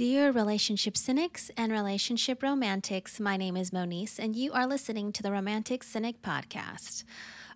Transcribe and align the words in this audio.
Dear 0.00 0.30
relationship 0.32 0.96
cynics 0.96 1.50
and 1.58 1.70
relationship 1.70 2.42
romantics, 2.42 3.20
my 3.20 3.36
name 3.36 3.54
is 3.54 3.70
Monice, 3.70 4.18
and 4.18 4.34
you 4.34 4.50
are 4.50 4.66
listening 4.66 5.12
to 5.12 5.22
the 5.22 5.30
Romantic 5.30 5.82
Cynic 5.82 6.22
Podcast. 6.22 7.04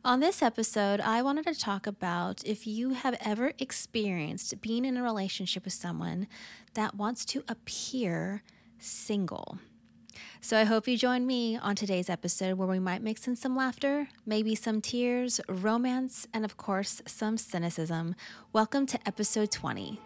On 0.05 0.21
this 0.21 0.43
episode, 0.43 1.01
I 1.01 1.23
wanted 1.23 1.47
to 1.47 1.59
talk 1.59 1.87
about 1.87 2.45
if 2.45 2.67
you 2.67 2.91
have 2.91 3.17
ever 3.25 3.55
experienced 3.59 4.61
being 4.61 4.85
in 4.85 4.99
a 4.99 5.03
relationship 5.03 5.65
with 5.65 5.73
someone 5.73 6.27
that 6.75 6.95
wants 6.95 7.25
to 7.25 7.43
appear 7.49 8.43
single. 8.79 9.57
So 10.43 10.59
I 10.59 10.65
hope 10.65 10.87
you 10.87 10.99
join 10.99 11.27
me 11.27 11.57
on 11.57 11.75
today's 11.77 12.11
episode 12.11 12.59
where 12.59 12.69
we 12.69 12.79
might 12.79 13.03
mix 13.03 13.27
in 13.27 13.37
some 13.37 13.57
laughter, 13.57 14.09
maybe 14.27 14.55
some 14.55 14.83
tears, 14.83 15.41
romance, 15.49 16.27
and 16.35 16.45
of 16.45 16.59
course, 16.59 17.01
some 17.07 17.39
cynicism. 17.39 18.15
Welcome 18.53 18.85
to 18.89 18.99
episode 19.09 19.51
20. 19.51 19.99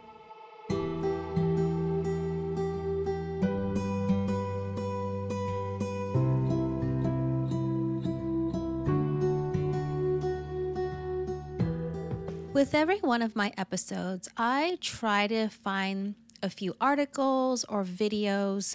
With 12.59 12.75
every 12.75 12.99
one 12.99 13.23
of 13.23 13.37
my 13.37 13.53
episodes, 13.57 14.29
I 14.37 14.79
try 14.81 15.29
to 15.29 15.47
find 15.47 16.17
a 16.43 16.51
few 16.51 16.75
articles 16.81 17.63
or 17.63 17.85
videos 17.85 18.75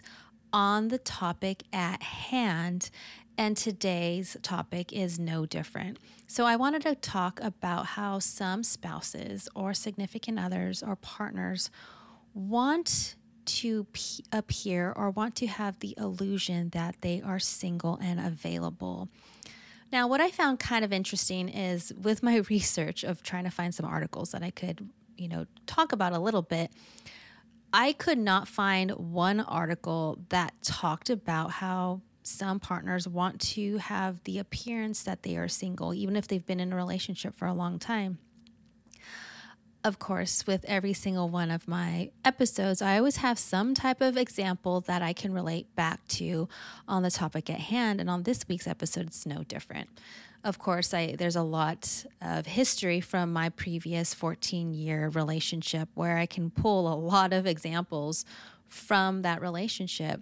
on 0.54 0.88
the 0.88 0.98
topic 0.98 1.64
at 1.74 2.02
hand. 2.02 2.90
And 3.38 3.58
today's 3.58 4.38
topic 4.42 4.94
is 4.94 5.20
no 5.20 5.46
different. 5.46 5.98
So, 6.28 6.46
I 6.46 6.56
wanted 6.56 6.84
to 6.84 6.96
talk 6.96 7.42
about 7.42 7.88
how 7.88 8.20
some 8.20 8.64
spouses 8.64 9.50
or 9.54 9.74
significant 9.74 10.40
others 10.40 10.82
or 10.82 10.96
partners 10.96 11.70
want 12.34 13.16
to 13.48 13.84
p- 13.92 14.24
appear 14.32 14.94
or 14.96 15.10
want 15.10 15.36
to 15.36 15.48
have 15.48 15.78
the 15.80 15.94
illusion 15.98 16.70
that 16.70 17.02
they 17.02 17.22
are 17.22 17.38
single 17.38 18.00
and 18.02 18.18
available. 18.18 19.10
Now, 19.94 20.08
what 20.08 20.20
I 20.20 20.32
found 20.32 20.60
kind 20.60 20.84
of 20.84 20.92
interesting 20.92 21.48
is 21.48 21.94
with 21.94 22.24
my 22.24 22.38
research 22.50 23.04
of 23.04 23.22
trying 23.22 23.44
to 23.44 23.52
find 23.52 23.74
some 23.74 23.86
articles 23.86 24.32
that 24.32 24.42
I 24.42 24.50
could, 24.50 24.90
you 25.16 25.28
know, 25.28 25.46
talk 25.68 25.92
about 25.92 26.14
a 26.14 26.20
little 26.20 26.42
bit, 26.42 26.72
I 27.72 27.94
could 27.94 28.18
not 28.18 28.48
find 28.48 28.90
one 28.92 29.40
article 29.40 30.18
that 30.30 30.56
talked 30.64 31.12
about 31.12 31.52
how 31.52 32.02
some 32.24 32.60
partners 32.60 33.08
want 33.08 33.40
to 33.42 33.78
have 33.78 34.24
the 34.24 34.40
appearance 34.40 35.04
that 35.04 35.22
they 35.22 35.38
are 35.38 35.48
single, 35.48 35.94
even 35.94 36.16
if 36.16 36.28
they've 36.28 36.46
been 36.46 36.60
in 36.60 36.74
a 36.74 36.76
relationship 36.76 37.36
for 37.36 37.48
a 37.48 37.54
long 37.54 37.78
time 37.78 38.18
of 39.84 40.00
course, 40.00 40.48
with 40.48 40.64
every 40.66 40.94
single 40.94 41.28
one 41.28 41.52
of 41.52 41.68
my 41.68 42.12
episodes, 42.24 42.82
I 42.82 42.98
always 42.98 43.18
have 43.18 43.38
some 43.38 43.74
type 43.74 44.00
of 44.00 44.16
example 44.16 44.80
that 44.82 45.02
I 45.02 45.12
can 45.12 45.34
relate 45.34 45.76
back 45.76 46.08
to 46.10 46.48
on 46.88 47.04
the 47.04 47.12
topic 47.12 47.50
at 47.50 47.60
hand. 47.60 48.00
And 48.00 48.10
on 48.10 48.24
this 48.24 48.48
week's 48.48 48.68
episode, 48.68 49.08
it's 49.08 49.26
no 49.26 49.44
different. 49.44 49.90
Of 50.46 50.58
course, 50.58 50.94
I, 50.94 51.16
there's 51.18 51.36
a 51.36 51.44
lot 51.44 52.06
of 52.22 52.46
history 52.46 53.02
from 53.02 53.34
my 53.34 53.50
previous 53.50 54.14
14 54.14 54.74
year 54.74 55.10
relationship 55.10 55.90
where 55.96 56.18
I 56.18 56.26
can 56.26 56.50
pull 56.50 56.92
a 56.92 56.96
lot 56.96 57.34
of 57.34 57.46
examples 57.46 58.26
from 58.68 59.22
that 59.22 59.42
relationship. 59.42 60.22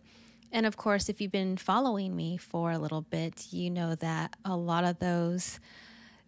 And 0.52 0.66
of 0.66 0.76
course, 0.76 1.08
if 1.08 1.22
you've 1.22 1.32
been 1.32 1.56
following 1.56 2.16
me 2.16 2.38
for 2.38 2.72
a 2.72 2.78
little 2.78 3.02
bit, 3.02 3.48
you 3.52 3.70
know 3.70 3.96
that 3.96 4.36
a 4.44 4.56
lot 4.56 4.84
of 4.84 5.00
those 5.00 5.60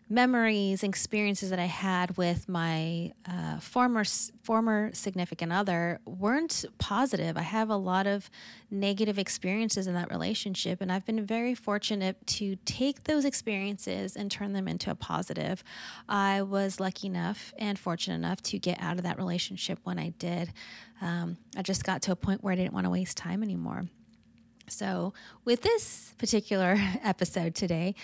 memories 0.09 0.83
and 0.83 0.91
experiences 0.91 1.49
that 1.49 1.59
I 1.59 1.65
had 1.65 2.17
with 2.17 2.47
my 2.49 3.13
uh, 3.27 3.59
former 3.59 4.03
former 4.43 4.91
significant 4.93 5.51
other 5.51 5.99
weren't 6.05 6.65
positive. 6.77 7.37
I 7.37 7.41
have 7.41 7.69
a 7.69 7.75
lot 7.75 8.05
of 8.05 8.29
negative 8.69 9.17
experiences 9.17 9.87
in 9.87 9.93
that 9.93 10.11
relationship, 10.11 10.81
and 10.81 10.91
I've 10.91 11.05
been 11.05 11.25
very 11.25 11.55
fortunate 11.55 12.25
to 12.27 12.57
take 12.65 13.05
those 13.05 13.25
experiences 13.25 14.15
and 14.15 14.29
turn 14.29 14.53
them 14.53 14.67
into 14.67 14.91
a 14.91 14.95
positive. 14.95 15.63
I 16.09 16.41
was 16.41 16.79
lucky 16.79 17.07
enough 17.07 17.53
and 17.57 17.79
fortunate 17.79 18.15
enough 18.15 18.41
to 18.43 18.59
get 18.59 18.81
out 18.81 18.97
of 18.97 19.03
that 19.03 19.17
relationship 19.17 19.79
when 19.83 19.97
I 19.97 20.09
did. 20.19 20.51
Um, 21.01 21.37
I 21.57 21.61
just 21.61 21.83
got 21.83 22.01
to 22.03 22.11
a 22.11 22.15
point 22.15 22.43
where 22.43 22.53
I 22.53 22.55
didn't 22.55 22.73
want 22.73 22.85
to 22.85 22.89
waste 22.89 23.17
time 23.17 23.43
anymore. 23.43 23.85
So, 24.67 25.13
with 25.43 25.61
this 25.61 26.13
particular 26.17 26.77
episode 27.03 27.55
today, 27.55 27.95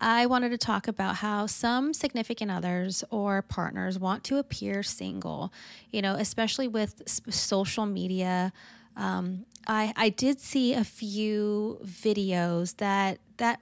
I 0.00 0.26
wanted 0.26 0.50
to 0.50 0.58
talk 0.58 0.88
about 0.88 1.16
how 1.16 1.46
some 1.46 1.92
significant 1.92 2.50
others 2.50 3.04
or 3.10 3.42
partners 3.42 3.98
want 3.98 4.24
to 4.24 4.38
appear 4.38 4.82
single, 4.82 5.52
you 5.90 6.00
know, 6.00 6.14
especially 6.14 6.68
with 6.68 7.02
social 7.06 7.84
media. 7.84 8.52
Um, 8.96 9.44
I, 9.66 9.92
I 9.96 10.08
did 10.08 10.40
see 10.40 10.72
a 10.72 10.84
few 10.84 11.78
videos 11.84 12.76
that 12.76 13.18
that 13.36 13.60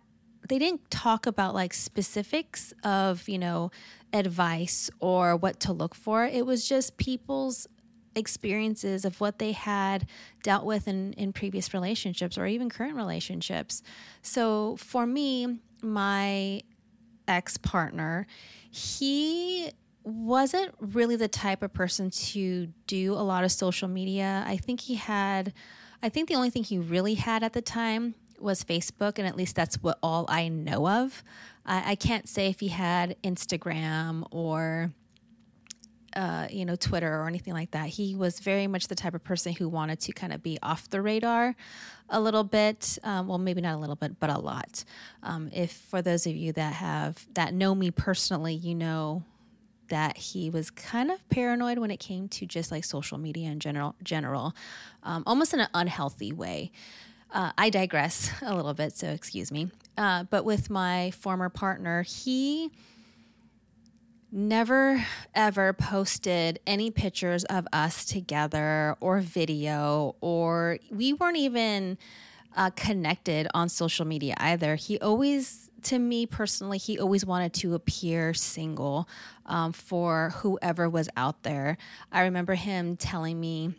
they 0.48 0.58
didn't 0.58 0.90
talk 0.90 1.26
about 1.26 1.54
like 1.54 1.74
specifics 1.74 2.72
of 2.82 3.28
you 3.28 3.38
know 3.38 3.70
advice 4.12 4.90
or 5.00 5.36
what 5.36 5.60
to 5.60 5.72
look 5.72 5.94
for 5.94 6.24
it 6.24 6.46
was 6.46 6.66
just 6.66 6.96
people's 6.96 7.66
experiences 8.18 9.04
of 9.04 9.20
what 9.20 9.38
they 9.38 9.52
had 9.52 10.06
dealt 10.42 10.64
with 10.64 10.86
in, 10.88 11.12
in 11.14 11.32
previous 11.32 11.72
relationships 11.72 12.36
or 12.36 12.46
even 12.46 12.68
current 12.68 12.94
relationships 12.94 13.82
so 14.22 14.76
for 14.76 15.06
me 15.06 15.60
my 15.82 16.62
ex 17.28 17.56
partner, 17.58 18.26
he 18.70 19.70
wasn't 20.02 20.74
really 20.80 21.16
the 21.16 21.28
type 21.28 21.62
of 21.62 21.72
person 21.72 22.10
to 22.10 22.68
do 22.86 23.12
a 23.12 23.22
lot 23.22 23.44
of 23.44 23.52
social 23.52 23.88
media. 23.88 24.42
I 24.46 24.56
think 24.56 24.80
he 24.80 24.94
had, 24.94 25.52
I 26.02 26.08
think 26.08 26.28
the 26.28 26.34
only 26.34 26.50
thing 26.50 26.64
he 26.64 26.78
really 26.78 27.14
had 27.14 27.42
at 27.42 27.52
the 27.52 27.60
time 27.60 28.14
was 28.40 28.64
Facebook, 28.64 29.18
and 29.18 29.26
at 29.26 29.36
least 29.36 29.54
that's 29.54 29.76
what 29.82 29.98
all 30.02 30.24
I 30.28 30.48
know 30.48 30.88
of. 30.88 31.22
I, 31.66 31.92
I 31.92 31.94
can't 31.96 32.28
say 32.28 32.48
if 32.48 32.60
he 32.60 32.68
had 32.68 33.16
Instagram 33.22 34.26
or 34.30 34.92
uh, 36.18 36.48
you 36.50 36.64
know, 36.64 36.74
Twitter 36.74 37.14
or 37.14 37.28
anything 37.28 37.54
like 37.54 37.70
that. 37.70 37.88
He 37.88 38.16
was 38.16 38.40
very 38.40 38.66
much 38.66 38.88
the 38.88 38.96
type 38.96 39.14
of 39.14 39.22
person 39.22 39.52
who 39.52 39.68
wanted 39.68 40.00
to 40.00 40.12
kind 40.12 40.32
of 40.32 40.42
be 40.42 40.58
off 40.64 40.90
the 40.90 41.00
radar 41.00 41.54
a 42.10 42.20
little 42.20 42.42
bit. 42.42 42.98
Um, 43.04 43.28
well, 43.28 43.38
maybe 43.38 43.60
not 43.60 43.76
a 43.76 43.78
little 43.78 43.94
bit, 43.94 44.18
but 44.18 44.28
a 44.28 44.38
lot. 44.38 44.84
Um, 45.22 45.48
if 45.52 45.70
for 45.70 46.02
those 46.02 46.26
of 46.26 46.34
you 46.34 46.52
that 46.54 46.72
have 46.72 47.24
that 47.34 47.54
know 47.54 47.72
me 47.72 47.92
personally, 47.92 48.54
you 48.54 48.74
know 48.74 49.22
that 49.90 50.16
he 50.16 50.50
was 50.50 50.70
kind 50.70 51.12
of 51.12 51.26
paranoid 51.28 51.78
when 51.78 51.92
it 51.92 51.98
came 51.98 52.28
to 52.28 52.46
just 52.46 52.72
like 52.72 52.84
social 52.84 53.16
media 53.16 53.48
in 53.48 53.60
general, 53.60 53.94
general, 54.02 54.56
um, 55.04 55.22
almost 55.24 55.54
in 55.54 55.60
an 55.60 55.68
unhealthy 55.72 56.32
way. 56.32 56.72
Uh, 57.30 57.52
I 57.56 57.70
digress 57.70 58.32
a 58.42 58.56
little 58.56 58.74
bit, 58.74 58.92
so 58.96 59.08
excuse 59.08 59.52
me. 59.52 59.70
Uh, 59.96 60.24
but 60.24 60.44
with 60.44 60.68
my 60.68 61.12
former 61.12 61.48
partner, 61.48 62.02
he 62.02 62.72
never 64.30 65.04
ever 65.34 65.72
posted 65.72 66.60
any 66.66 66.90
pictures 66.90 67.44
of 67.44 67.66
us 67.72 68.04
together 68.04 68.96
or 69.00 69.20
video, 69.20 70.16
or 70.20 70.78
we 70.90 71.12
weren't 71.12 71.36
even 71.36 71.98
uh, 72.56 72.70
connected 72.70 73.48
on 73.54 73.68
social 73.68 74.04
media 74.04 74.34
either. 74.38 74.74
He 74.74 74.98
always, 74.98 75.70
to 75.84 75.98
me 75.98 76.26
personally, 76.26 76.78
he 76.78 76.98
always 76.98 77.24
wanted 77.24 77.54
to 77.54 77.74
appear 77.74 78.34
single 78.34 79.08
um, 79.46 79.72
for 79.72 80.30
whoever 80.36 80.88
was 80.88 81.08
out 81.16 81.42
there. 81.42 81.78
I 82.12 82.22
remember 82.22 82.54
him 82.54 82.96
telling 82.96 83.40
me, 83.40 83.74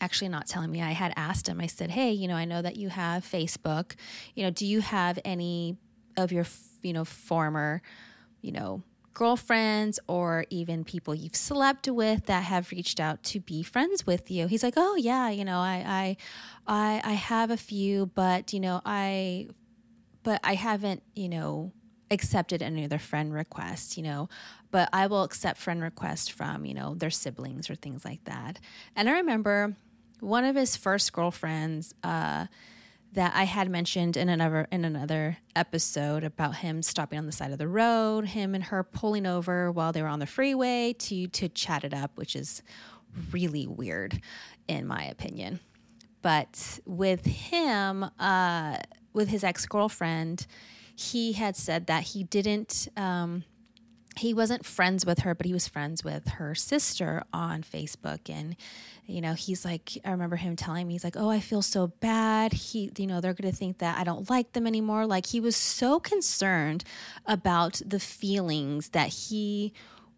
actually 0.00 0.28
not 0.28 0.46
telling 0.46 0.70
me 0.70 0.80
i 0.80 0.92
had 0.92 1.12
asked 1.16 1.48
him 1.48 1.60
i 1.60 1.66
said 1.66 1.90
hey 1.90 2.12
you 2.12 2.28
know 2.28 2.36
i 2.36 2.44
know 2.44 2.62
that 2.62 2.76
you 2.76 2.88
have 2.88 3.24
facebook 3.24 3.96
you 4.36 4.44
know 4.44 4.50
do 4.50 4.64
you 4.64 4.80
have 4.80 5.18
any 5.24 5.76
of 6.16 6.30
your 6.30 6.46
you 6.82 6.92
know 6.92 7.04
former 7.04 7.82
you 8.40 8.52
know 8.52 8.80
girlfriends 9.14 9.98
or 10.06 10.44
even 10.50 10.84
people 10.84 11.14
you've 11.14 11.34
slept 11.36 11.88
with 11.88 12.26
that 12.26 12.44
have 12.44 12.70
reached 12.70 13.00
out 13.00 13.22
to 13.24 13.40
be 13.40 13.62
friends 13.62 14.06
with 14.06 14.30
you. 14.30 14.46
He's 14.46 14.62
like, 14.62 14.74
"Oh 14.76 14.96
yeah, 14.96 15.28
you 15.30 15.44
know, 15.44 15.58
I 15.58 16.16
I 16.66 17.00
I, 17.02 17.02
I 17.04 17.12
have 17.14 17.50
a 17.50 17.56
few, 17.56 18.06
but 18.14 18.52
you 18.52 18.60
know, 18.60 18.80
I 18.84 19.48
but 20.22 20.40
I 20.44 20.54
haven't, 20.54 21.02
you 21.14 21.28
know, 21.28 21.72
accepted 22.10 22.62
any 22.62 22.84
of 22.84 22.90
their 22.90 22.98
friend 22.98 23.32
requests, 23.32 23.96
you 23.96 24.02
know, 24.02 24.28
but 24.70 24.88
I 24.92 25.06
will 25.06 25.22
accept 25.22 25.58
friend 25.58 25.82
requests 25.82 26.28
from, 26.28 26.64
you 26.64 26.74
know, 26.74 26.94
their 26.94 27.10
siblings 27.10 27.70
or 27.70 27.74
things 27.74 28.04
like 28.04 28.24
that." 28.24 28.60
And 28.96 29.08
I 29.08 29.12
remember 29.18 29.76
one 30.20 30.44
of 30.44 30.56
his 30.56 30.76
first 30.76 31.12
girlfriends 31.12 31.94
uh 32.02 32.46
that 33.12 33.32
I 33.34 33.44
had 33.44 33.70
mentioned 33.70 34.16
in 34.16 34.28
another 34.28 34.68
in 34.70 34.84
another 34.84 35.38
episode 35.56 36.24
about 36.24 36.56
him 36.56 36.82
stopping 36.82 37.18
on 37.18 37.26
the 37.26 37.32
side 37.32 37.52
of 37.52 37.58
the 37.58 37.68
road, 37.68 38.26
him 38.26 38.54
and 38.54 38.64
her 38.64 38.82
pulling 38.84 39.26
over 39.26 39.72
while 39.72 39.92
they 39.92 40.02
were 40.02 40.08
on 40.08 40.18
the 40.18 40.26
freeway 40.26 40.94
to 40.98 41.26
to 41.28 41.48
chat 41.48 41.84
it 41.84 41.94
up, 41.94 42.16
which 42.16 42.36
is 42.36 42.62
really 43.32 43.66
weird 43.66 44.20
in 44.66 44.86
my 44.86 45.04
opinion. 45.04 45.60
But 46.20 46.80
with 46.84 47.24
him, 47.24 48.04
uh, 48.18 48.78
with 49.12 49.28
his 49.28 49.44
ex 49.44 49.66
girlfriend, 49.66 50.46
he 50.94 51.32
had 51.32 51.56
said 51.56 51.86
that 51.86 52.02
he 52.02 52.24
didn't. 52.24 52.88
Um, 52.96 53.44
he 54.18 54.34
wasn't 54.34 54.64
friends 54.64 55.04
with 55.04 55.20
her, 55.20 55.34
but 55.34 55.46
he 55.46 55.52
was 55.52 55.68
friends 55.68 56.04
with 56.04 56.28
her 56.28 56.54
sister 56.54 57.22
on 57.32 57.62
Facebook. 57.62 58.28
And, 58.28 58.56
you 59.06 59.20
know, 59.20 59.34
he's 59.34 59.64
like, 59.64 59.98
I 60.04 60.10
remember 60.10 60.36
him 60.36 60.56
telling 60.56 60.86
me, 60.86 60.94
he's 60.94 61.04
like, 61.04 61.16
oh, 61.16 61.30
I 61.30 61.40
feel 61.40 61.62
so 61.62 61.88
bad. 62.00 62.52
He, 62.52 62.90
you 62.96 63.06
know, 63.06 63.20
they're 63.20 63.34
going 63.34 63.50
to 63.50 63.56
think 63.56 63.78
that 63.78 63.98
I 63.98 64.04
don't 64.04 64.28
like 64.30 64.52
them 64.52 64.66
anymore. 64.66 65.06
Like, 65.06 65.26
he 65.26 65.40
was 65.40 65.56
so 65.56 65.98
concerned 66.00 66.84
about 67.26 67.80
the 67.84 68.00
feelings 68.00 68.90
that 68.90 69.08
he 69.08 69.72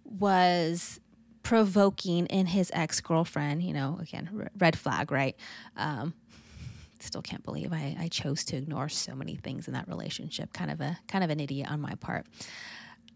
was 0.05 1.01
provoking 1.43 2.27
in 2.27 2.47
his 2.47 2.71
ex 2.75 3.01
girlfriend. 3.01 3.63
You 3.63 3.75
know, 3.75 3.99
again, 4.01 4.51
red 4.59 4.79
flag, 4.79 5.11
right? 5.11 5.37
Um, 5.77 6.15
still 7.01 7.23
can't 7.23 7.45
believe 7.45 7.73
I, 7.73 7.97
I 7.99 8.09
chose 8.09 8.45
to 8.47 8.57
ignore 8.57 8.89
so 8.89 9.15
many 9.15 9.37
things 9.37 9.69
in 9.69 9.75
that 9.75 9.89
relationship. 9.89 10.53
Kind 10.53 10.71
of 10.71 10.81
a 10.81 10.99
kind 11.09 11.25
of 11.25 11.31
an 11.31 11.41
idiot 11.41 11.71
on 11.71 11.81
my 11.81 11.95
part. 11.95 12.27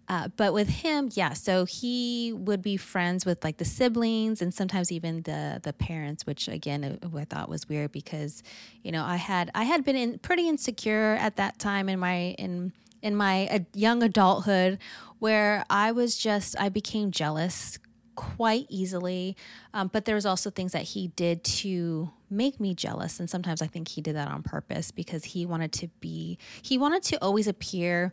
Uh, 0.08 0.28
but 0.36 0.52
with 0.52 0.68
him, 0.68 1.08
yeah, 1.14 1.32
so 1.32 1.64
he 1.64 2.32
would 2.34 2.60
be 2.60 2.76
friends 2.76 3.24
with 3.24 3.42
like 3.42 3.56
the 3.56 3.64
siblings 3.64 4.42
and 4.42 4.52
sometimes 4.52 4.92
even 4.92 5.22
the 5.22 5.60
the 5.62 5.72
parents, 5.72 6.26
which 6.26 6.46
again 6.46 6.98
I 7.14 7.24
thought 7.24 7.48
was 7.48 7.68
weird 7.68 7.92
because 7.92 8.42
you 8.82 8.92
know 8.92 9.02
I 9.02 9.16
had 9.16 9.50
I 9.54 9.64
had 9.64 9.84
been 9.84 9.96
in, 9.96 10.18
pretty 10.18 10.48
insecure 10.48 11.16
at 11.18 11.36
that 11.36 11.58
time 11.58 11.88
in 11.88 11.98
my 11.98 12.34
in 12.38 12.72
in 13.00 13.16
my 13.16 13.64
young 13.74 14.02
adulthood 14.02 14.78
where 15.20 15.64
I 15.70 15.92
was 15.92 16.18
just 16.18 16.54
I 16.60 16.68
became 16.68 17.10
jealous 17.10 17.78
quite 18.14 18.66
easily, 18.68 19.36
um, 19.72 19.88
but 19.92 20.04
there 20.04 20.14
was 20.14 20.26
also 20.26 20.50
things 20.50 20.72
that 20.72 20.82
he 20.82 21.08
did 21.08 21.42
to 21.44 22.10
make 22.28 22.60
me 22.60 22.74
jealous, 22.74 23.20
and 23.20 23.28
sometimes 23.30 23.62
I 23.62 23.66
think 23.66 23.88
he 23.88 24.02
did 24.02 24.16
that 24.16 24.28
on 24.28 24.42
purpose 24.42 24.90
because 24.90 25.24
he 25.24 25.46
wanted 25.46 25.72
to 25.72 25.88
be 26.00 26.38
he 26.60 26.76
wanted 26.76 27.02
to 27.04 27.16
always 27.22 27.46
appear. 27.46 28.12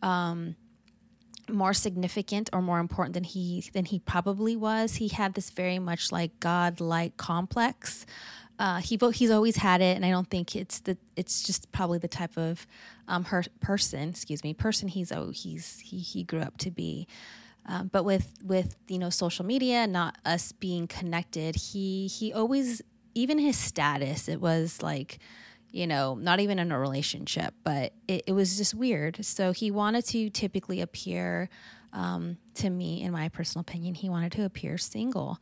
Um, 0.00 0.54
more 1.48 1.72
significant 1.72 2.50
or 2.52 2.62
more 2.62 2.78
important 2.78 3.14
than 3.14 3.24
he 3.24 3.64
than 3.72 3.84
he 3.84 3.98
probably 3.98 4.56
was. 4.56 4.96
He 4.96 5.08
had 5.08 5.34
this 5.34 5.50
very 5.50 5.78
much 5.78 6.12
like 6.12 6.38
God-like 6.40 7.16
complex. 7.16 8.06
Uh, 8.58 8.78
he 8.78 8.98
he's 9.12 9.30
always 9.30 9.56
had 9.56 9.80
it, 9.80 9.96
and 9.96 10.04
I 10.04 10.10
don't 10.10 10.28
think 10.28 10.56
it's 10.56 10.80
the 10.80 10.96
it's 11.16 11.42
just 11.42 11.70
probably 11.70 11.98
the 11.98 12.08
type 12.08 12.36
of 12.36 12.66
um, 13.06 13.24
her 13.24 13.44
person, 13.60 14.10
excuse 14.10 14.42
me, 14.42 14.52
person 14.52 14.88
he's 14.88 15.12
oh 15.12 15.30
he's 15.30 15.78
he 15.80 15.98
he 15.98 16.24
grew 16.24 16.40
up 16.40 16.56
to 16.58 16.70
be. 16.70 17.06
Um, 17.66 17.88
but 17.92 18.04
with 18.04 18.34
with 18.42 18.76
you 18.88 18.98
know 18.98 19.10
social 19.10 19.44
media, 19.44 19.86
not 19.86 20.16
us 20.24 20.52
being 20.52 20.86
connected, 20.86 21.54
he 21.54 22.08
he 22.08 22.32
always 22.32 22.82
even 23.14 23.38
his 23.38 23.56
status 23.56 24.28
it 24.28 24.40
was 24.40 24.82
like 24.82 25.18
you 25.70 25.86
know, 25.86 26.14
not 26.14 26.40
even 26.40 26.58
in 26.58 26.72
a 26.72 26.78
relationship, 26.78 27.54
but 27.62 27.92
it, 28.06 28.24
it 28.26 28.32
was 28.32 28.56
just 28.56 28.74
weird. 28.74 29.24
So 29.24 29.52
he 29.52 29.70
wanted 29.70 30.04
to 30.06 30.30
typically 30.30 30.80
appear, 30.80 31.48
um, 31.92 32.38
to 32.54 32.70
me, 32.70 33.02
in 33.02 33.12
my 33.12 33.28
personal 33.28 33.60
opinion, 33.60 33.94
he 33.94 34.08
wanted 34.08 34.32
to 34.32 34.44
appear 34.44 34.78
single. 34.78 35.38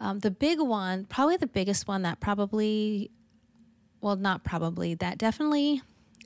Um, 0.00 0.18
the 0.18 0.30
big 0.30 0.60
one, 0.60 1.04
probably 1.04 1.36
the 1.36 1.46
biggest 1.46 1.86
one 1.86 2.02
that 2.02 2.20
probably, 2.20 3.10
well, 4.00 4.16
not 4.16 4.44
probably, 4.44 4.94
that 4.94 5.18
definitely 5.18 5.82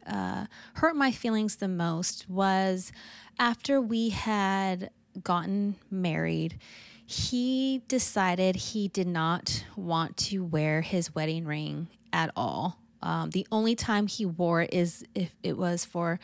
uh, 0.06 0.46
hurt 0.75 0.96
my 0.96 1.12
feelings 1.12 1.56
the 1.56 1.69
most 1.69 2.28
was 2.28 2.93
after 3.38 3.81
we 3.81 4.10
had 4.10 4.90
gotten 5.22 5.76
married. 5.90 6.58
He 7.04 7.82
decided 7.88 8.56
he 8.56 8.88
did 8.88 9.06
not 9.06 9.64
want 9.76 10.16
to 10.19 10.43
wear 10.43 10.81
his 10.81 11.14
wedding 11.14 11.44
ring 11.44 11.88
at 12.12 12.31
all 12.34 12.81
um, 13.02 13.31
the 13.31 13.46
only 13.50 13.75
time 13.75 14.06
he 14.06 14.25
wore 14.25 14.62
it 14.62 14.72
is 14.72 15.04
if 15.14 15.34
it 15.43 15.56
was 15.56 15.84
for, 15.84 16.20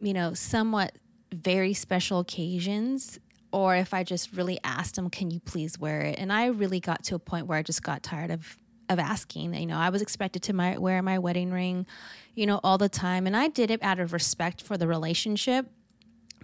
you 0.00 0.12
know, 0.12 0.34
somewhat 0.34 0.96
very 1.32 1.74
special 1.74 2.20
occasions 2.20 3.18
or 3.52 3.76
if 3.76 3.94
I 3.94 4.02
just 4.02 4.32
really 4.32 4.58
asked 4.64 4.98
him, 4.98 5.08
can 5.08 5.30
you 5.30 5.38
please 5.38 5.78
wear 5.78 6.00
it? 6.00 6.18
And 6.18 6.32
I 6.32 6.46
really 6.46 6.80
got 6.80 7.04
to 7.04 7.14
a 7.14 7.20
point 7.20 7.46
where 7.46 7.56
I 7.56 7.62
just 7.62 7.82
got 7.82 8.02
tired 8.02 8.30
of 8.30 8.56
of 8.90 8.98
asking. 8.98 9.54
You 9.54 9.66
know, 9.66 9.78
I 9.78 9.90
was 9.90 10.02
expected 10.02 10.42
to 10.44 10.52
my, 10.52 10.76
wear 10.76 11.00
my 11.02 11.18
wedding 11.18 11.50
ring, 11.50 11.86
you 12.34 12.46
know, 12.46 12.60
all 12.62 12.78
the 12.78 12.88
time, 12.88 13.26
and 13.26 13.36
I 13.36 13.48
did 13.48 13.70
it 13.70 13.82
out 13.82 14.00
of 14.00 14.12
respect 14.12 14.62
for 14.62 14.76
the 14.76 14.86
relationship. 14.86 15.66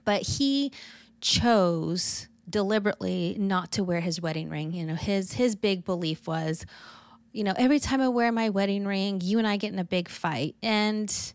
But 0.04 0.22
he 0.22 0.72
chose 1.20 2.28
deliberately 2.48 3.36
not 3.38 3.70
to 3.72 3.84
wear 3.84 4.00
his 4.00 4.20
wedding 4.20 4.48
ring. 4.48 4.72
You 4.72 4.86
know, 4.86 4.94
his 4.94 5.32
his 5.32 5.56
big 5.56 5.84
belief 5.84 6.26
was, 6.26 6.64
you 7.32 7.44
know, 7.44 7.54
every 7.56 7.78
time 7.78 8.00
I 8.00 8.08
wear 8.08 8.32
my 8.32 8.48
wedding 8.48 8.86
ring, 8.86 9.20
you 9.22 9.38
and 9.38 9.46
I 9.46 9.56
get 9.56 9.72
in 9.72 9.78
a 9.78 9.84
big 9.84 10.08
fight. 10.08 10.56
And 10.62 11.32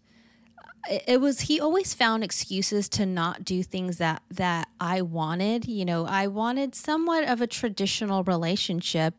it 1.08 1.20
was 1.20 1.42
he 1.42 1.60
always 1.60 1.94
found 1.94 2.24
excuses 2.24 2.88
to 2.90 3.06
not 3.06 3.44
do 3.44 3.64
things 3.64 3.98
that 3.98 4.22
that 4.32 4.70
I 4.80 5.02
wanted. 5.02 5.68
You 5.68 5.86
know, 5.86 6.06
I 6.06 6.28
wanted 6.28 6.76
somewhat 6.76 7.28
of 7.28 7.42
a 7.42 7.48
traditional 7.48 8.24
relationship 8.24 9.16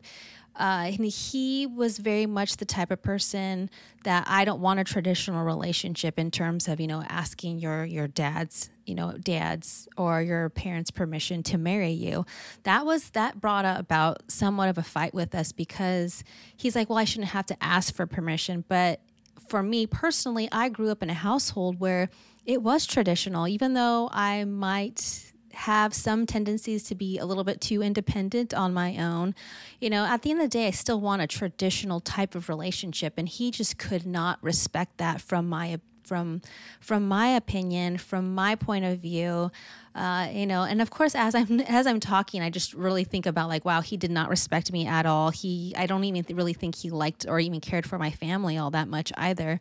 uh, 0.58 0.84
and 0.86 1.04
he 1.04 1.66
was 1.66 1.98
very 1.98 2.26
much 2.26 2.56
the 2.56 2.64
type 2.64 2.90
of 2.90 3.02
person 3.02 3.68
that 4.04 4.24
I 4.26 4.44
don't 4.44 4.60
want 4.60 4.80
a 4.80 4.84
traditional 4.84 5.44
relationship 5.44 6.18
in 6.18 6.30
terms 6.30 6.68
of 6.68 6.80
you 6.80 6.86
know 6.86 7.02
asking 7.08 7.58
your 7.58 7.84
your 7.84 8.08
dad's 8.08 8.70
you 8.86 8.94
know 8.94 9.12
dad's 9.12 9.88
or 9.96 10.22
your 10.22 10.48
parents' 10.50 10.90
permission 10.90 11.42
to 11.44 11.58
marry 11.58 11.90
you. 11.90 12.24
That 12.62 12.86
was 12.86 13.10
that 13.10 13.40
brought 13.40 13.64
about 13.64 14.30
somewhat 14.30 14.68
of 14.68 14.78
a 14.78 14.82
fight 14.82 15.12
with 15.12 15.34
us 15.34 15.52
because 15.52 16.24
he's 16.56 16.74
like, 16.74 16.88
well, 16.88 16.98
I 16.98 17.04
shouldn't 17.04 17.30
have 17.30 17.46
to 17.46 17.62
ask 17.62 17.94
for 17.94 18.06
permission, 18.06 18.64
but 18.68 19.00
for 19.48 19.62
me 19.62 19.86
personally, 19.86 20.48
I 20.50 20.68
grew 20.68 20.90
up 20.90 21.02
in 21.02 21.10
a 21.10 21.14
household 21.14 21.78
where 21.78 22.08
it 22.44 22.62
was 22.62 22.86
traditional, 22.86 23.46
even 23.48 23.74
though 23.74 24.08
I 24.12 24.44
might 24.44 25.32
have 25.56 25.94
some 25.94 26.26
tendencies 26.26 26.82
to 26.84 26.94
be 26.94 27.18
a 27.18 27.24
little 27.24 27.44
bit 27.44 27.60
too 27.60 27.82
independent 27.82 28.52
on 28.52 28.74
my 28.74 28.96
own. 28.98 29.34
You 29.80 29.88
know, 29.88 30.04
at 30.04 30.22
the 30.22 30.30
end 30.30 30.40
of 30.40 30.44
the 30.44 30.58
day, 30.58 30.66
I 30.66 30.70
still 30.70 31.00
want 31.00 31.22
a 31.22 31.26
traditional 31.26 32.00
type 32.00 32.34
of 32.34 32.48
relationship, 32.48 33.14
and 33.16 33.28
he 33.28 33.50
just 33.50 33.78
could 33.78 34.06
not 34.06 34.38
respect 34.42 34.98
that 34.98 35.20
from 35.20 35.48
my 35.48 35.80
from 36.04 36.40
from 36.80 37.08
my 37.08 37.28
opinion, 37.28 37.98
from 37.98 38.34
my 38.34 38.54
point 38.54 38.84
of 38.84 38.98
view. 38.98 39.50
Uh, 39.94 40.28
you 40.30 40.46
know, 40.46 40.62
and 40.62 40.82
of 40.82 40.90
course, 40.90 41.14
as 41.14 41.34
I'm 41.34 41.60
as 41.68 41.86
I'm 41.86 42.00
talking, 42.00 42.42
I 42.42 42.50
just 42.50 42.74
really 42.74 43.04
think 43.04 43.24
about 43.24 43.48
like, 43.48 43.64
wow, 43.64 43.80
he 43.80 43.96
did 43.96 44.10
not 44.10 44.28
respect 44.28 44.70
me 44.70 44.86
at 44.86 45.06
all. 45.06 45.30
He, 45.30 45.74
I 45.76 45.86
don't 45.86 46.04
even 46.04 46.36
really 46.36 46.54
think 46.54 46.76
he 46.76 46.90
liked 46.90 47.24
or 47.26 47.40
even 47.40 47.60
cared 47.60 47.86
for 47.86 47.98
my 47.98 48.10
family 48.10 48.58
all 48.58 48.70
that 48.72 48.88
much 48.88 49.10
either, 49.16 49.58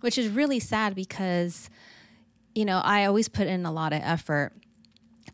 which 0.00 0.18
is 0.18 0.28
really 0.28 0.60
sad 0.60 0.94
because, 0.94 1.68
you 2.54 2.64
know, 2.64 2.78
I 2.78 3.06
always 3.06 3.28
put 3.28 3.48
in 3.48 3.66
a 3.66 3.72
lot 3.72 3.92
of 3.92 4.00
effort 4.02 4.52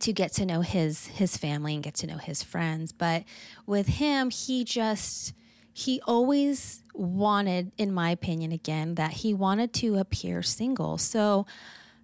to 0.01 0.13
get 0.13 0.33
to 0.35 0.47
know 0.47 0.61
his 0.61 1.07
his 1.07 1.37
family 1.37 1.75
and 1.75 1.83
get 1.83 1.95
to 1.95 2.07
know 2.07 2.19
his 2.19 2.43
friends. 2.43 2.93
But 2.93 3.25
with 3.67 3.87
him 3.87 4.31
he 4.31 4.65
just 4.65 5.33
he 5.73 6.01
always 6.07 6.83
wanted 6.95 7.73
in 7.79 7.93
my 7.93 8.11
opinion 8.11 8.53
again 8.53 8.97
that 8.97 9.13
he 9.13 9.35
wanted 9.35 9.73
to 9.73 9.97
appear 9.97 10.43
single. 10.43 10.99
So 10.99 11.47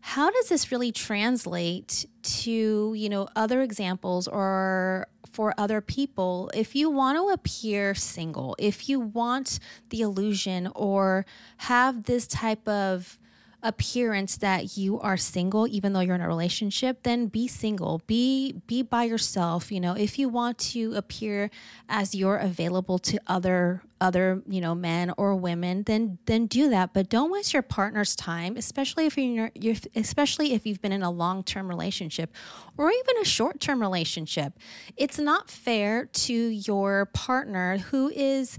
how 0.00 0.30
does 0.30 0.50
this 0.50 0.70
really 0.70 0.92
translate 0.92 2.06
to 2.22 2.94
you 2.94 3.08
know 3.08 3.26
other 3.34 3.62
examples 3.62 4.28
or 4.28 5.06
for 5.32 5.54
other 5.58 5.80
people? 5.80 6.50
If 6.54 6.76
you 6.76 6.90
want 6.90 7.18
to 7.18 7.30
appear 7.30 7.94
single 7.94 8.54
if 8.58 8.88
you 8.88 9.00
want 9.00 9.58
the 9.90 10.02
illusion 10.02 10.70
or 10.74 11.26
have 11.58 12.04
this 12.04 12.26
type 12.26 12.68
of 12.68 13.18
appearance 13.64 14.36
that 14.36 14.76
you 14.76 15.00
are 15.00 15.16
single 15.16 15.66
even 15.66 15.94
though 15.94 16.00
you're 16.00 16.14
in 16.14 16.20
a 16.20 16.28
relationship 16.28 17.02
then 17.02 17.26
be 17.26 17.48
single. 17.48 18.02
Be 18.06 18.52
be 18.66 18.82
by 18.82 19.04
yourself 19.04 19.72
you 19.72 19.80
know. 19.80 19.94
If 19.94 20.18
you 20.18 20.28
want 20.28 20.58
to 20.58 20.94
appear 20.94 21.50
as 21.88 22.14
you're 22.14 22.36
available 22.36 22.98
to 23.00 23.18
other 23.26 23.82
other 24.00 24.42
you 24.46 24.60
know 24.60 24.74
men 24.74 25.12
or 25.16 25.34
women 25.34 25.82
then 25.84 26.18
then 26.26 26.46
do 26.46 26.68
that. 26.68 26.92
But 26.92 27.08
don't 27.08 27.30
waste 27.30 27.54
your 27.54 27.62
partner's 27.62 28.14
time 28.14 28.58
especially 28.58 29.06
if 29.06 29.16
you're, 29.16 29.50
you're 29.54 29.76
especially 29.96 30.52
if 30.52 30.66
you've 30.66 30.82
been 30.82 30.92
in 30.92 31.02
a 31.02 31.10
long-term 31.10 31.66
relationship 31.66 32.34
or 32.76 32.90
even 32.90 33.16
a 33.22 33.24
short-term 33.24 33.80
relationship. 33.80 34.52
It's 34.96 35.18
not 35.18 35.48
fair 35.48 36.04
to 36.04 36.34
your 36.34 37.06
partner 37.06 37.78
who 37.78 38.10
is 38.10 38.58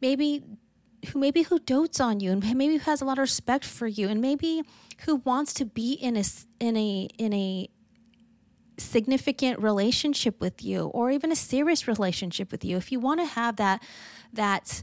maybe 0.00 0.44
who 1.04 1.18
maybe 1.18 1.42
who 1.42 1.58
dotes 1.58 2.00
on 2.00 2.20
you 2.20 2.32
and 2.32 2.54
maybe 2.56 2.76
who 2.76 2.84
has 2.84 3.00
a 3.00 3.04
lot 3.04 3.18
of 3.18 3.22
respect 3.22 3.64
for 3.64 3.86
you 3.86 4.08
and 4.08 4.20
maybe 4.20 4.62
who 5.04 5.16
wants 5.16 5.52
to 5.54 5.64
be 5.64 5.92
in 5.92 6.16
a 6.16 6.24
in 6.60 6.76
a 6.76 7.08
in 7.18 7.32
a 7.32 7.68
significant 8.76 9.60
relationship 9.60 10.40
with 10.40 10.64
you 10.64 10.86
or 10.86 11.10
even 11.10 11.30
a 11.30 11.36
serious 11.36 11.86
relationship 11.86 12.50
with 12.50 12.64
you. 12.64 12.76
If 12.76 12.90
you 12.90 12.98
want 13.00 13.20
to 13.20 13.26
have 13.26 13.56
that 13.56 13.82
that 14.32 14.82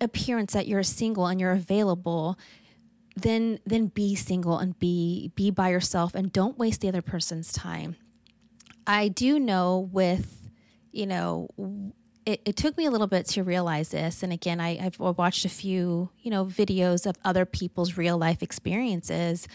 appearance 0.00 0.52
that 0.52 0.66
you're 0.66 0.82
single 0.82 1.26
and 1.26 1.40
you're 1.40 1.52
available 1.52 2.38
then 3.16 3.58
then 3.66 3.86
be 3.86 4.14
single 4.14 4.58
and 4.58 4.78
be 4.78 5.30
be 5.34 5.50
by 5.50 5.68
yourself 5.68 6.14
and 6.14 6.32
don't 6.32 6.58
waste 6.58 6.80
the 6.80 6.88
other 6.88 7.02
person's 7.02 7.52
time. 7.52 7.96
I 8.86 9.08
do 9.08 9.38
know 9.38 9.88
with 9.92 10.50
you 10.92 11.06
know 11.06 11.48
it, 12.24 12.40
it, 12.44 12.56
took 12.56 12.76
me 12.76 12.86
a 12.86 12.90
little 12.90 13.06
bit 13.06 13.26
to 13.26 13.42
realize 13.42 13.88
this. 13.88 14.22
And 14.22 14.32
again, 14.32 14.60
I, 14.60 14.76
have 14.76 14.98
watched 14.98 15.44
a 15.44 15.48
few, 15.48 16.10
you 16.20 16.30
know, 16.30 16.44
videos 16.44 17.06
of 17.06 17.16
other 17.24 17.44
people's 17.44 17.96
real 17.96 18.16
life 18.16 18.42
experiences. 18.42 19.48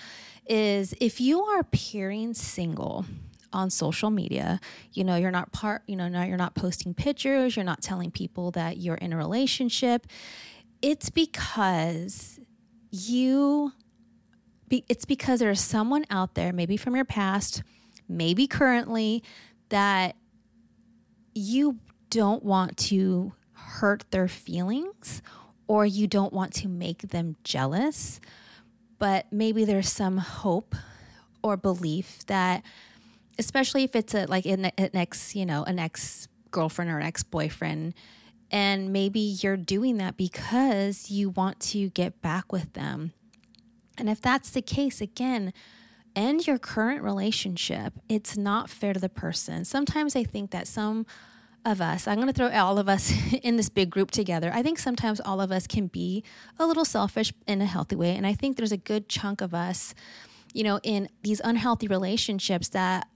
Is 0.46 0.94
if 1.02 1.20
you 1.20 1.42
are 1.44 1.60
appearing 1.60 2.34
single 2.34 3.06
on 3.54 3.70
social 3.70 4.10
media. 4.10 4.60
You 4.94 5.04
know, 5.04 5.16
you're 5.16 5.32
not 5.32 5.52
part, 5.52 5.84
you 5.88 5.96
know, 5.96 6.08
now 6.08 6.24
you're 6.24 6.38
not 6.38 6.56
posting 6.56 6.94
pictures, 6.94 7.56
you're 7.56 7.66
not 7.66 7.82
telling 7.82 8.12
people 8.12 8.52
that 8.52 8.78
you're 8.78 8.96
in 8.96 9.14
a 9.14 9.18
relationship. 9.18 10.08
It's 10.82 11.10
because 11.10 12.40
you 12.92 13.74
it's 14.70 15.06
because 15.06 15.40
there's 15.40 15.62
someone 15.62 16.04
out 16.10 16.36
there, 16.36 16.52
maybe 16.52 16.76
from 16.76 16.94
your 16.94 17.06
past, 17.06 17.64
maybe 18.10 18.48
currently, 18.48 19.24
that 19.70 20.18
you 21.34 21.78
don't 22.10 22.44
want 22.44 22.78
to 22.78 23.34
hurt 23.54 24.06
their 24.12 24.28
feelings 24.28 25.22
or 25.68 25.86
you 25.86 26.08
don't 26.08 26.34
want 26.34 26.54
to 26.54 26.68
make 26.68 27.10
them 27.10 27.36
jealous. 27.44 28.20
But 29.00 29.28
maybe 29.32 29.66
there's 29.66 29.92
some 29.92 30.18
hope 30.18 30.76
or 31.44 31.58
belief 31.58 32.26
that 32.28 32.64
especially 33.40 33.84
if 33.84 33.96
it's 33.96 34.14
a 34.14 34.26
like 34.26 34.46
an, 34.46 34.66
an 34.66 34.90
ex, 34.94 35.36
you 35.36 35.46
know, 35.46 35.64
an 35.64 35.80
ex 35.80 36.28
girlfriend 36.52 36.90
or 36.90 36.98
an 36.98 37.06
ex 37.06 37.24
boyfriend, 37.24 37.94
and 38.50 38.92
maybe 38.92 39.20
you're 39.20 39.58
doing 39.58 39.98
that 39.98 40.18
because 40.18 41.12
you 41.12 41.30
want 41.30 41.60
to 41.60 41.90
get 41.90 42.22
back 42.22 42.52
with 42.52 42.74
them. 42.74 43.14
And 43.98 44.10
if 44.10 44.22
that's 44.22 44.52
the 44.52 44.62
case, 44.62 45.02
again, 45.02 45.54
end 46.16 46.48
your 46.48 46.58
current 46.58 47.04
relationship. 47.04 47.94
It's 48.08 48.38
not 48.38 48.70
fair 48.70 48.94
to 48.94 49.00
the 49.00 49.10
person. 49.10 49.66
Sometimes 49.66 50.16
I 50.16 50.24
think 50.24 50.52
that 50.52 50.68
some 50.68 51.06
of 51.68 51.82
us, 51.82 52.08
I'm 52.08 52.16
going 52.16 52.28
to 52.28 52.34
throw 52.34 52.50
all 52.50 52.80
of 52.80 52.90
us 52.90 53.14
in 53.44 53.58
this 53.58 53.70
big 53.70 53.90
group 53.90 54.12
together. 54.12 54.52
I 54.54 54.64
think 54.64 54.80
sometimes 54.80 55.20
all 55.20 55.42
of 55.42 55.52
us 55.52 55.68
can 55.68 55.88
be 55.88 56.24
a 56.58 56.66
little 56.66 56.86
selfish 56.86 57.34
in 57.46 57.62
a 57.62 57.66
healthy 57.66 57.96
way. 57.96 58.16
And 58.16 58.26
I 58.26 58.34
think 58.34 58.58
there's 58.58 58.72
a 58.72 58.78
good 58.78 59.10
chunk 59.10 59.42
of 59.42 59.54
us, 59.54 59.94
you 60.54 60.64
know, 60.64 60.80
in 60.84 61.10
these 61.24 61.42
unhealthy 61.44 61.88
relationships 61.88 62.70
that 62.70 63.08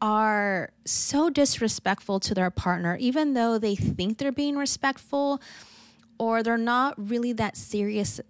are 0.00 0.72
so 0.84 1.30
disrespectful 1.30 2.18
to 2.20 2.34
their 2.34 2.50
partner, 2.50 2.96
even 2.96 3.34
though 3.34 3.58
they 3.58 3.76
think 3.76 4.18
they're 4.18 4.32
being 4.32 4.56
respectful 4.56 5.40
or 6.18 6.42
they're 6.42 6.58
not 6.58 6.94
really 6.96 7.32
that 7.32 7.56
serious 7.56 8.20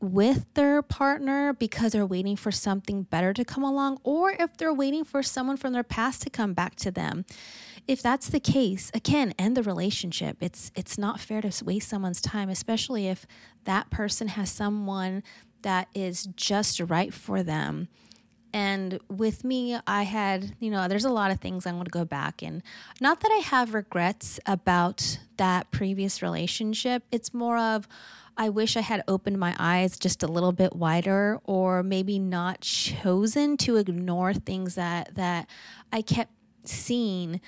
with 0.00 0.46
their 0.54 0.80
partner 0.80 1.52
because 1.52 1.92
they're 1.92 2.06
waiting 2.06 2.36
for 2.36 2.52
something 2.52 3.02
better 3.02 3.32
to 3.34 3.44
come 3.44 3.64
along, 3.64 3.98
or 4.04 4.30
if 4.30 4.56
they're 4.56 4.72
waiting 4.72 5.04
for 5.04 5.22
someone 5.22 5.56
from 5.56 5.72
their 5.72 5.82
past 5.82 6.22
to 6.22 6.30
come 6.30 6.54
back 6.54 6.76
to 6.76 6.90
them. 6.90 7.24
If 7.88 8.02
that's 8.02 8.28
the 8.28 8.38
case, 8.38 8.90
again, 8.94 9.34
end 9.38 9.56
the 9.56 9.62
relationship. 9.62 10.36
It's 10.40 10.70
it's 10.76 10.98
not 10.98 11.18
fair 11.18 11.40
to 11.40 11.64
waste 11.64 11.88
someone's 11.88 12.20
time, 12.20 12.48
especially 12.48 13.08
if 13.08 13.26
that 13.64 13.90
person 13.90 14.28
has 14.28 14.50
someone 14.52 15.22
that 15.62 15.88
is 15.94 16.28
just 16.36 16.78
right 16.78 17.12
for 17.12 17.42
them 17.42 17.88
and 18.52 18.98
with 19.08 19.44
me, 19.44 19.78
I 19.86 20.04
had, 20.04 20.56
you 20.58 20.70
know, 20.70 20.88
there's 20.88 21.04
a 21.04 21.10
lot 21.10 21.30
of 21.30 21.40
things 21.40 21.66
I'm 21.66 21.74
going 21.74 21.84
to 21.84 21.90
go 21.90 22.04
back 22.04 22.42
and 22.42 22.62
not 23.00 23.20
that 23.20 23.30
I 23.30 23.38
have 23.38 23.74
regrets 23.74 24.40
about 24.46 25.18
that 25.36 25.70
previous 25.70 26.22
relationship. 26.22 27.02
It's 27.12 27.34
more 27.34 27.58
of, 27.58 27.86
I 28.36 28.48
wish 28.48 28.76
I 28.76 28.80
had 28.80 29.02
opened 29.06 29.38
my 29.38 29.54
eyes 29.58 29.98
just 29.98 30.22
a 30.22 30.26
little 30.26 30.52
bit 30.52 30.74
wider 30.74 31.38
or 31.44 31.82
maybe 31.82 32.18
not 32.18 32.60
chosen 32.62 33.56
to 33.58 33.76
ignore 33.76 34.32
things 34.32 34.76
that, 34.76 35.14
that 35.16 35.48
I 35.92 36.02
kept 36.02 36.32
seeing. 36.64 37.40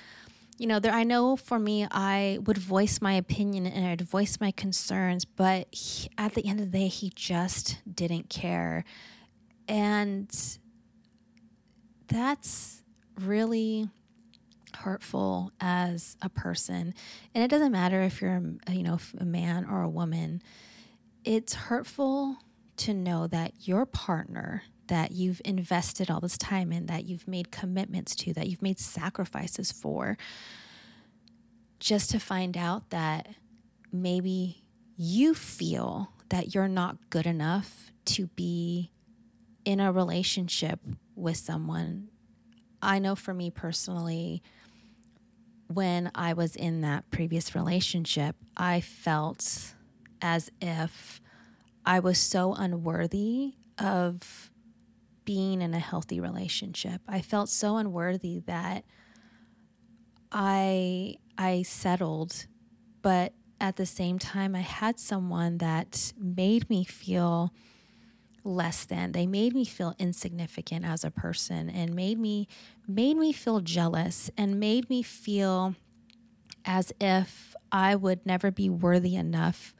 You 0.61 0.67
know, 0.67 0.79
there, 0.79 0.93
I 0.93 1.05
know 1.05 1.37
for 1.37 1.57
me, 1.57 1.87
I 1.89 2.37
would 2.43 2.59
voice 2.59 3.01
my 3.01 3.13
opinion 3.13 3.65
and 3.65 3.83
I'd 3.83 4.01
voice 4.01 4.37
my 4.39 4.51
concerns, 4.51 5.25
but 5.25 5.73
he, 5.73 6.07
at 6.19 6.35
the 6.35 6.45
end 6.45 6.59
of 6.59 6.71
the 6.71 6.77
day, 6.77 6.87
he 6.87 7.11
just 7.15 7.79
didn't 7.91 8.29
care. 8.29 8.83
And 9.67 10.29
that's 12.07 12.83
really 13.19 13.89
hurtful 14.75 15.51
as 15.59 16.15
a 16.21 16.29
person 16.29 16.93
and 17.33 17.43
it 17.43 17.49
doesn't 17.49 17.71
matter 17.71 18.01
if 18.01 18.21
you're 18.21 18.41
you 18.69 18.83
know 18.83 18.97
a 19.19 19.25
man 19.25 19.65
or 19.65 19.81
a 19.81 19.89
woman 19.89 20.41
it's 21.25 21.53
hurtful 21.53 22.37
to 22.77 22.93
know 22.93 23.27
that 23.27 23.51
your 23.59 23.85
partner 23.85 24.63
that 24.91 25.13
you've 25.13 25.41
invested 25.45 26.11
all 26.11 26.19
this 26.19 26.37
time 26.37 26.73
in 26.73 26.87
that 26.87 27.05
you've 27.05 27.25
made 27.25 27.49
commitments 27.49 28.13
to 28.13 28.33
that 28.33 28.49
you've 28.49 28.61
made 28.61 28.77
sacrifices 28.77 29.71
for 29.71 30.17
just 31.79 32.09
to 32.11 32.19
find 32.19 32.57
out 32.57 32.89
that 32.89 33.29
maybe 33.89 34.65
you 34.97 35.33
feel 35.33 36.11
that 36.27 36.53
you're 36.53 36.67
not 36.67 36.97
good 37.09 37.25
enough 37.25 37.93
to 38.03 38.27
be 38.27 38.91
in 39.63 39.79
a 39.79 39.93
relationship 39.93 40.81
with 41.15 41.37
someone. 41.37 42.09
I 42.81 42.99
know 42.99 43.15
for 43.15 43.33
me 43.33 43.49
personally, 43.49 44.43
when 45.67 46.11
I 46.13 46.33
was 46.33 46.57
in 46.57 46.81
that 46.81 47.09
previous 47.11 47.55
relationship, 47.55 48.35
I 48.57 48.81
felt 48.81 49.73
as 50.21 50.51
if 50.61 51.21
I 51.85 51.99
was 51.99 52.17
so 52.17 52.53
unworthy 52.53 53.53
of 53.77 54.50
being 55.31 55.61
in 55.61 55.73
a 55.73 55.79
healthy 55.79 56.19
relationship. 56.19 56.99
I 57.07 57.21
felt 57.21 57.47
so 57.47 57.77
unworthy 57.77 58.41
that 58.47 58.83
I 60.29 61.15
I 61.37 61.61
settled, 61.61 62.47
but 63.01 63.31
at 63.61 63.77
the 63.77 63.85
same 63.85 64.19
time 64.19 64.55
I 64.55 64.59
had 64.59 64.99
someone 64.99 65.59
that 65.59 66.11
made 66.17 66.69
me 66.69 66.83
feel 66.83 67.53
less 68.43 68.83
than. 68.83 69.13
They 69.13 69.25
made 69.25 69.53
me 69.53 69.63
feel 69.63 69.95
insignificant 69.97 70.83
as 70.83 71.05
a 71.05 71.11
person 71.11 71.69
and 71.69 71.95
made 71.95 72.19
me 72.19 72.49
made 72.85 73.15
me 73.15 73.31
feel 73.31 73.61
jealous 73.61 74.29
and 74.37 74.59
made 74.59 74.89
me 74.89 75.01
feel 75.01 75.75
as 76.65 76.91
if 76.99 77.55
I 77.71 77.95
would 77.95 78.25
never 78.25 78.51
be 78.51 78.69
worthy 78.69 79.15
enough 79.15 79.73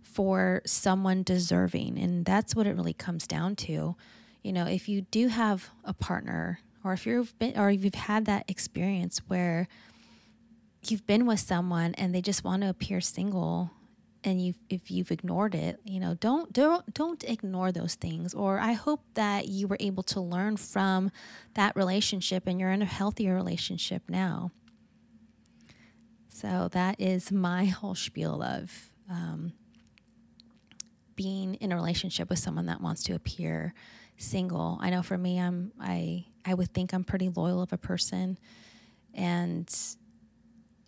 for 0.00 0.62
someone 0.64 1.24
deserving. 1.24 1.98
And 1.98 2.24
that's 2.24 2.54
what 2.56 2.66
it 2.66 2.74
really 2.74 2.94
comes 2.94 3.26
down 3.26 3.54
to. 3.56 3.94
You 4.48 4.54
know, 4.54 4.64
if 4.64 4.88
you 4.88 5.02
do 5.02 5.28
have 5.28 5.68
a 5.84 5.92
partner 5.92 6.60
or 6.82 6.94
if 6.94 7.04
you've 7.04 7.38
been 7.38 7.58
or 7.58 7.68
if 7.68 7.84
you've 7.84 7.94
had 7.94 8.24
that 8.24 8.46
experience 8.48 9.20
where 9.28 9.68
you've 10.88 11.06
been 11.06 11.26
with 11.26 11.38
someone 11.38 11.94
and 11.96 12.14
they 12.14 12.22
just 12.22 12.44
want 12.44 12.62
to 12.62 12.70
appear 12.70 13.02
single 13.02 13.70
and 14.24 14.40
you 14.40 14.54
if 14.70 14.90
you've 14.90 15.10
ignored 15.10 15.54
it 15.54 15.78
you 15.84 16.00
know 16.00 16.14
don't 16.14 16.50
don't 16.50 16.94
don't 16.94 17.24
ignore 17.24 17.72
those 17.72 17.94
things. 17.94 18.32
Or 18.32 18.58
i 18.58 18.72
hope 18.72 19.02
that 19.12 19.48
you 19.48 19.68
were 19.68 19.76
able 19.80 20.02
to 20.04 20.20
learn 20.22 20.56
from 20.56 21.10
that 21.52 21.76
relationship 21.76 22.46
and 22.46 22.58
you're 22.58 22.72
in 22.72 22.80
a 22.80 22.86
healthier 22.86 23.34
relationship 23.34 24.00
now. 24.08 24.50
So 26.30 26.70
that 26.72 26.98
is 26.98 27.30
my 27.30 27.64
whole 27.78 27.94
spiel 27.94 28.42
of 28.42 28.72
um, 29.10 29.52
being 31.16 31.56
in 31.56 31.70
a 31.70 31.76
relationship 31.76 32.30
with 32.30 32.38
someone 32.38 32.64
that 32.64 32.80
wants 32.80 33.02
to 33.02 33.14
appear 33.14 33.74
single 34.18 34.78
i 34.80 34.90
know 34.90 35.02
for 35.02 35.16
me 35.16 35.38
i'm 35.38 35.72
i 35.80 36.24
i 36.44 36.52
would 36.52 36.72
think 36.74 36.92
i'm 36.92 37.04
pretty 37.04 37.28
loyal 37.28 37.62
of 37.62 37.72
a 37.72 37.78
person 37.78 38.36
and 39.14 39.74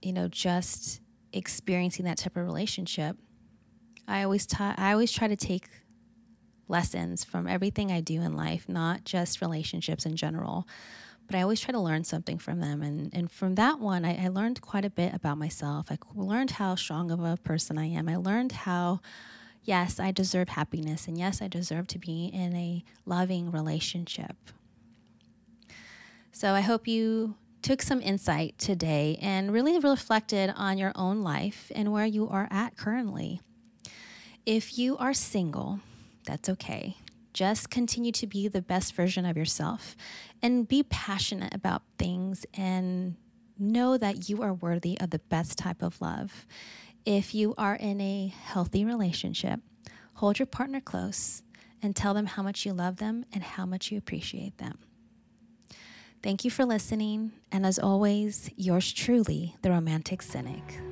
you 0.03 0.13
know 0.13 0.29
just 0.29 1.01
experiencing 1.33 2.05
that 2.07 2.19
type 2.19 2.37
of 2.37 2.45
relationship, 2.45 3.17
I 4.07 4.23
always 4.23 4.47
ta- 4.47 4.75
I 4.77 4.93
always 4.93 5.13
try 5.13 5.29
to 5.29 5.37
take 5.37 5.69
lessons 6.69 7.25
from 7.25 7.47
everything 7.47 7.91
I 7.91 8.01
do 8.01 8.21
in 8.21 8.35
life, 8.35 8.69
not 8.69 9.05
just 9.05 9.41
relationships 9.41 10.07
in 10.07 10.17
general. 10.17 10.67
But 11.27 11.37
I 11.37 11.43
always 11.43 11.61
try 11.61 11.71
to 11.73 11.81
learn 11.81 12.03
something 12.03 12.39
from 12.39 12.61
them. 12.61 12.83
And, 12.83 13.11
and 13.13 13.31
from 13.31 13.55
that 13.55 13.79
one, 13.79 14.05
I, 14.05 14.25
I 14.25 14.29
learned 14.29 14.61
quite 14.61 14.85
a 14.85 14.91
bit 14.91 15.15
about 15.15 15.39
myself. 15.39 15.87
I 15.89 15.99
learned 16.15 16.53
how 16.53 16.75
strong 16.75 17.13
of 17.13 17.23
a 17.23 17.37
person 17.37 17.79
I 17.79 17.87
am. 17.87 18.09
I 18.09 18.17
learned 18.17 18.51
how, 18.51 19.01
yes, 19.71 20.01
I 20.01 20.11
deserve 20.11 20.49
happiness. 20.49 21.07
And 21.07 21.17
yes, 21.17 21.41
I 21.41 21.47
deserve 21.47 21.87
to 21.89 21.99
be 21.99 22.27
in 22.27 22.57
a 22.57 22.83
loving 23.07 23.53
relationship. 23.53 24.37
So 26.33 26.55
I 26.55 26.61
hope 26.61 26.89
you 26.89 27.37
took 27.63 27.81
some 27.81 28.03
insight 28.03 28.59
today 28.59 29.17
and 29.23 29.53
really 29.53 29.79
reflected 29.79 30.53
on 30.57 30.77
your 30.77 30.91
own 30.97 31.23
life 31.23 31.71
and 31.73 31.93
where 31.93 32.05
you 32.05 32.29
are 32.29 32.49
at 32.51 32.77
currently. 32.77 33.41
If 34.45 34.77
you 34.77 34.99
are 34.99 35.15
single, 35.15 35.79
that's 36.27 36.49
okay. 36.49 36.97
Just 37.33 37.71
continue 37.71 38.11
to 38.11 38.27
be 38.27 38.49
the 38.49 38.63
best 38.63 38.97
version 38.97 39.25
of 39.25 39.37
yourself 39.37 39.97
and 40.43 40.67
be 40.67 40.83
passionate 40.83 41.55
about 41.55 41.83
things 41.97 42.45
and 42.55 43.15
know 43.57 43.97
that 43.97 44.29
you 44.29 44.43
are 44.43 44.53
worthy 44.53 45.01
of 45.01 45.11
the 45.11 45.21
best 45.21 45.59
type 45.59 45.81
of 45.81 46.01
love. 46.01 46.45
If 47.07 47.35
you 47.35 47.55
are 47.57 47.75
in 47.75 48.01
a 48.01 48.29
healthy 48.29 48.85
relationship, 48.85 49.61
hold 50.15 50.39
your 50.39 50.47
partner 50.47 50.81
close 50.81 51.43
and 51.83 51.97
tell 51.97 52.13
them 52.13 52.27
how 52.27 52.43
much 52.43 52.67
you 52.67 52.73
love 52.73 52.97
them 52.97 53.25
and 53.33 53.43
how 53.43 53.65
much 53.65 53.91
you 53.91 53.99
appreciate 53.99 54.59
them. 54.59 54.79
Thank 56.23 56.45
you 56.45 56.51
for 56.51 56.67
listening, 56.67 57.33
and 57.51 57.65
as 57.65 57.79
always, 57.79 58.51
yours 58.55 58.93
truly, 58.93 59.57
the 59.63 59.71
Romantic 59.71 60.21
Cynic. 60.21 60.90